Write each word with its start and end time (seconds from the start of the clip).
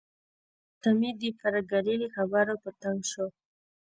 حشمتي 0.79 1.29
د 1.31 1.35
پريګلې 1.39 1.95
له 2.01 2.07
خبرو 2.15 2.55
په 2.63 2.69
تنګ 2.81 2.99
شو 3.11 3.25